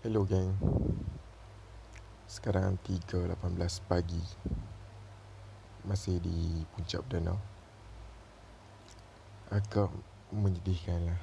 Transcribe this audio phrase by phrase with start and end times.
[0.00, 0.56] Hello geng.
[2.24, 3.36] Sekarang 3.18
[3.84, 4.24] pagi.
[5.84, 7.36] Masih di puncak danau
[9.52, 9.92] Agak
[10.32, 11.20] menyedihkan lah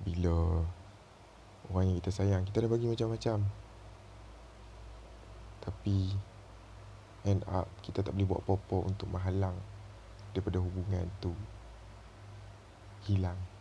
[0.00, 0.64] Bila
[1.68, 3.44] Orang yang kita sayang Kita dah bagi macam-macam.
[5.60, 5.96] Tapi
[7.28, 9.60] End up Kita tak boleh buat apa-apa Untuk menghalang
[10.32, 11.36] Daripada hubungan tu.
[13.04, 13.51] Hilang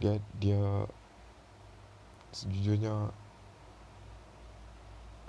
[0.00, 0.60] dia dia
[2.32, 3.12] sejujurnya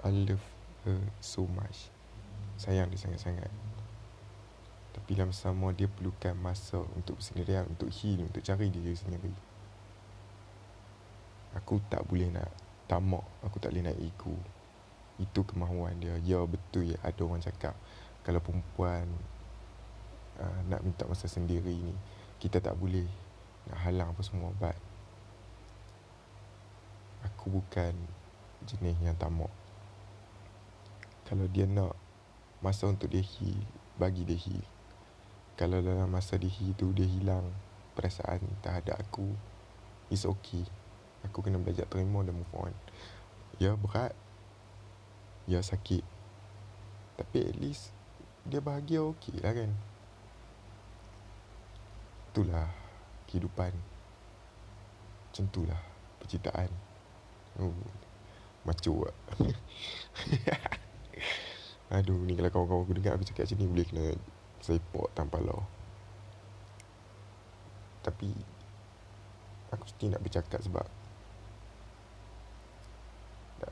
[0.01, 0.45] I love
[0.87, 1.93] her so much.
[2.57, 3.51] Sayang dia sangat-sangat.
[4.91, 9.33] Tapi dalam sama dia perlukan masa untuk bersendirian untuk heal untuk cari diri sendiri.
[11.59, 12.49] Aku tak boleh nak
[12.87, 14.35] tamak aku tak boleh nak ego
[15.19, 16.15] itu kemahuan dia.
[16.23, 17.75] Ya betul ya ada orang cakap
[18.25, 19.05] kalau perempuan
[20.41, 21.95] uh, nak minta masa sendiri ni
[22.41, 23.05] kita tak boleh
[23.69, 24.77] nak halang apa semua but
[27.21, 27.93] aku bukan
[28.65, 29.51] jenis yang tamak
[31.31, 31.95] kalau dia nak
[32.59, 33.55] masa untuk dia heal
[33.95, 34.67] bagi dia heal.
[35.55, 37.47] Kalau dalam masa dia heal tu dia hilang
[37.95, 39.31] perasaan terhadap aku
[40.11, 40.67] it's okay.
[41.23, 42.75] Aku kena belajar terima dan move on.
[43.63, 44.11] Ya berat.
[45.47, 46.03] Ya sakit.
[47.15, 47.95] Tapi at least
[48.43, 49.71] dia bahagia okey lah kan?
[52.35, 52.80] Itulah
[53.31, 53.71] kehidupan.
[55.31, 55.79] Macam itulah
[56.21, 56.69] percintaan
[57.59, 57.75] oh,
[58.63, 59.15] macu lah
[61.91, 64.05] aduh ni kalau kawan-kawan aku dengar aku cakap macam ni boleh kena
[64.63, 65.67] sepok tanpa lo
[68.05, 68.31] tapi
[69.75, 70.87] aku mesti nak bercakap sebab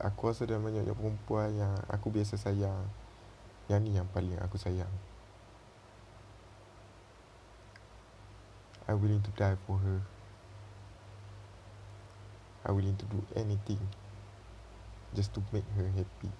[0.04, 2.86] aku rasa dalam banyaknya perempuan yang aku biasa sayang.
[3.66, 4.86] Yang ni yang paling aku sayang
[8.90, 10.02] I'm willing to die for her.
[12.66, 13.78] I'm willing to do anything
[15.14, 16.34] just to make her happy.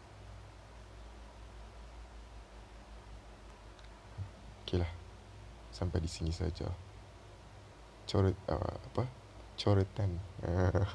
[4.66, 4.90] Okay lah.
[5.70, 6.66] Sampai di sini saja.
[8.10, 9.06] Coret uh, apa?
[9.54, 10.18] Coretan.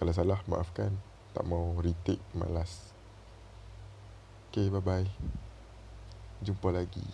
[0.00, 0.96] Kalau salah maafkan.
[1.36, 2.96] Tak mau retake malas.
[4.48, 5.12] Okay, bye-bye.
[6.40, 7.04] Jumpa lagi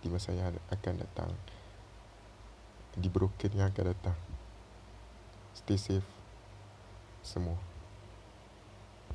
[0.00, 1.36] di masa yang akan datang
[2.98, 4.18] di broken yang akan datang.
[5.54, 6.06] Stay safe
[7.22, 7.77] semua.